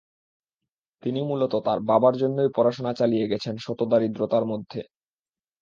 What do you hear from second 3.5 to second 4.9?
শত দারিদ্রতার মধ্যে।